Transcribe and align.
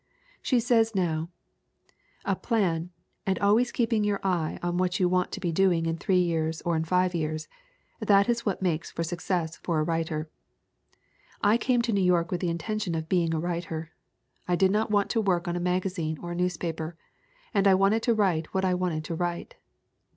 She 0.41 0.59
says 0.59 0.95
now: 0.95 1.29
"A 2.25 2.35
plan, 2.35 2.89
and 3.27 3.37
always 3.37 3.71
keeping 3.71 4.03
your 4.03 4.19
eye 4.25 4.57
on 4.63 4.77
what 4.79 4.99
you 4.99 5.07
want 5.07 5.31
to 5.33 5.39
be 5.39 5.51
doing 5.51 5.85
in 5.85 5.95
three 5.97 6.23
years 6.23 6.59
or 6.63 6.75
in 6.75 6.83
five 6.85 7.13
years 7.13 7.47
that 7.99 8.27
is 8.27 8.43
what 8.43 8.63
makes 8.63 8.89
for 8.89 9.03
success 9.03 9.57
for 9.57 9.77
a 9.79 9.83
writer. 9.83 10.27
"I 11.43 11.55
came 11.57 11.83
to 11.83 11.93
New 11.93 12.01
York 12.01 12.31
with 12.31 12.41
the 12.41 12.49
intention 12.49 12.95
of 12.95 13.09
being 13.09 13.31
a 13.31 13.39
writer. 13.39 13.91
I 14.47 14.55
did 14.55 14.71
not 14.71 14.89
want 14.89 15.11
to 15.11 15.21
work 15.21 15.47
on 15.47 15.55
a 15.55 15.59
magazine 15.59 16.17
or 16.19 16.31
a 16.31 16.35
newspaper. 16.35 16.97
And 17.53 17.67
I 17.67 17.75
wanted 17.75 18.01
to 18.01 18.15
write 18.15 18.55
what 18.55 18.65
I 18.65 18.73
wanted 18.73 19.03
to 19.03 19.13
write. 19.13 19.53